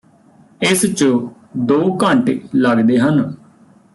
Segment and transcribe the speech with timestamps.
[0.61, 1.03] ਇਸ ਚ
[1.67, 3.21] ਤੋਂ ਘੰਟੇ ਲੱਗਦੇ ਹਨ